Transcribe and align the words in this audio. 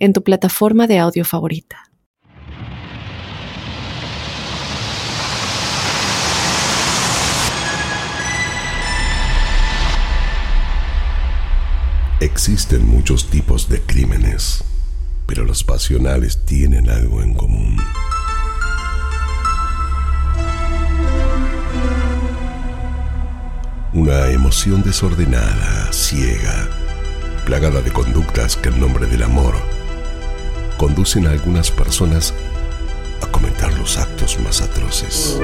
en 0.00 0.14
tu 0.14 0.24
plataforma 0.24 0.86
de 0.86 0.98
audio 0.98 1.24
favorita. 1.24 1.84
Existen 12.20 12.86
muchos 12.86 13.30
tipos 13.30 13.68
de 13.68 13.80
crímenes, 13.80 14.64
pero 15.26 15.44
los 15.44 15.64
pasionales 15.64 16.44
tienen 16.44 16.90
algo 16.90 17.22
en 17.22 17.34
común. 17.34 17.76
Una 23.92 24.28
emoción 24.28 24.82
desordenada, 24.82 25.92
ciega, 25.92 26.68
plagada 27.44 27.80
de 27.80 27.90
conductas 27.90 28.56
que 28.56 28.68
en 28.68 28.80
nombre 28.80 29.06
del 29.06 29.22
amor 29.22 29.79
conducen 30.80 31.26
a 31.26 31.32
algunas 31.32 31.70
personas 31.70 32.32
a 33.20 33.26
cometer 33.26 33.70
los 33.78 33.98
actos 33.98 34.38
más 34.40 34.62
atroces. 34.62 35.38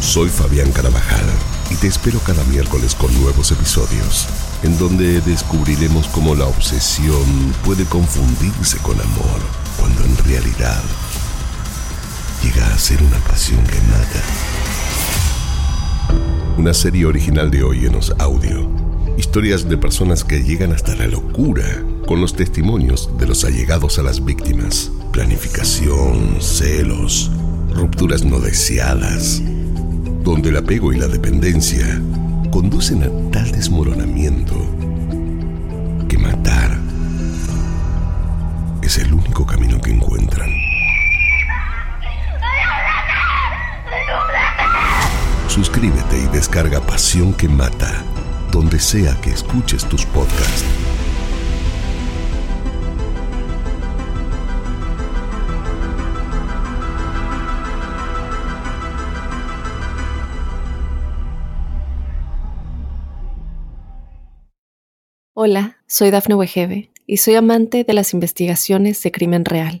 Soy 0.00 0.28
Fabián 0.28 0.70
Carabajal 0.70 1.26
y 1.70 1.74
te 1.74 1.88
espero 1.88 2.20
cada 2.20 2.44
miércoles 2.44 2.94
con 2.94 3.12
nuevos 3.20 3.50
episodios, 3.50 4.28
en 4.62 4.78
donde 4.78 5.20
descubriremos 5.22 6.06
cómo 6.06 6.36
la 6.36 6.46
obsesión 6.46 7.52
puede 7.64 7.84
confundirse 7.84 8.78
con 8.78 8.94
amor, 9.00 9.40
cuando 9.76 10.04
en 10.04 10.16
realidad 10.18 10.84
llega 12.44 12.72
a 12.72 12.78
ser 12.78 13.02
una 13.02 13.18
pasión 13.18 13.64
que 13.64 13.80
mata 13.90 14.22
una 16.58 16.74
serie 16.74 17.06
original 17.06 17.52
de 17.52 17.62
Oyenos 17.62 18.12
Audio. 18.18 18.68
Historias 19.16 19.68
de 19.68 19.78
personas 19.78 20.24
que 20.24 20.42
llegan 20.42 20.72
hasta 20.72 20.96
la 20.96 21.06
locura 21.06 21.64
con 22.04 22.20
los 22.20 22.34
testimonios 22.34 23.16
de 23.16 23.28
los 23.28 23.44
allegados 23.44 24.00
a 24.00 24.02
las 24.02 24.24
víctimas. 24.24 24.90
Planificación, 25.12 26.38
celos, 26.40 27.30
rupturas 27.72 28.24
no 28.24 28.40
deseadas, 28.40 29.40
donde 30.24 30.48
el 30.48 30.56
apego 30.56 30.92
y 30.92 30.98
la 30.98 31.06
dependencia 31.06 32.02
conducen 32.50 33.04
a 33.04 33.30
tal 33.30 33.52
desmoronamiento 33.52 34.56
que 36.08 36.18
matar 36.18 36.76
es 38.82 38.98
el 38.98 39.12
único 39.12 39.46
camino 39.46 39.80
que 39.80 39.92
encuentran. 39.92 40.17
Suscríbete 45.58 46.16
y 46.16 46.28
descarga 46.28 46.80
Pasión 46.80 47.34
que 47.34 47.48
Mata, 47.48 48.04
donde 48.52 48.78
sea 48.78 49.20
que 49.20 49.30
escuches 49.30 49.84
tus 49.88 50.06
podcasts. 50.06 50.64
Hola, 65.34 65.78
soy 65.88 66.12
Dafne 66.12 66.36
Wegebe 66.36 66.92
y 67.04 67.16
soy 67.16 67.34
amante 67.34 67.82
de 67.82 67.94
las 67.94 68.14
investigaciones 68.14 69.02
de 69.02 69.10
crimen 69.10 69.44
real. 69.44 69.80